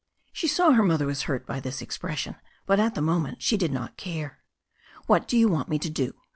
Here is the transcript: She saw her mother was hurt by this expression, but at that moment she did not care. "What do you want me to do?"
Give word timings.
She 0.33 0.47
saw 0.47 0.71
her 0.71 0.81
mother 0.81 1.05
was 1.05 1.21
hurt 1.29 1.45
by 1.45 1.59
this 1.59 1.79
expression, 1.79 2.35
but 2.65 2.79
at 2.79 2.95
that 2.95 3.01
moment 3.03 3.43
she 3.43 3.55
did 3.55 3.71
not 3.71 3.97
care. 3.97 4.39
"What 5.05 5.27
do 5.27 5.37
you 5.37 5.47
want 5.47 5.69
me 5.69 5.77
to 5.77 5.91
do?" 5.91 6.15